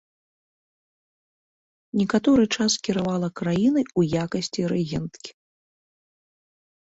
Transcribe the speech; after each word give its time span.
Некаторы 1.99 2.43
час 2.55 2.71
кіравала 2.87 3.29
краінай 3.41 3.85
у 3.99 4.07
якасці 4.23 4.61
рэгенткі. 4.73 5.31